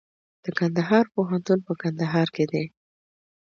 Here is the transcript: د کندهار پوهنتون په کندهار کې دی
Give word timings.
د 0.43 0.45
کندهار 0.59 1.05
پوهنتون 1.13 1.59
په 1.67 1.73
کندهار 1.81 2.27
کې 2.35 2.45
دی 2.51 2.65